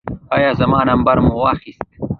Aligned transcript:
ایا 0.35 0.51
زما 0.59 0.79
نمبر 0.89 1.17
مو 1.25 1.33
واخیست؟ 1.43 1.83